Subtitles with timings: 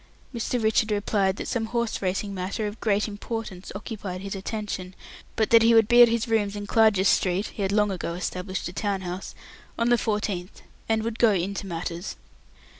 [0.33, 0.59] Mr.
[0.59, 4.95] Richard replied that some horse racing matter of great importance occupied his attention,
[5.35, 8.15] but that he would be at his rooms in Clarges Street (he had long ago
[8.15, 9.35] established a town house)
[9.77, 12.15] on the 14th, and would "go into matters".